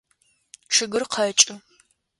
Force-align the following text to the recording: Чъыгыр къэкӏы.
Чъыгыр 0.73 1.03
къэкӏы. 1.13 1.55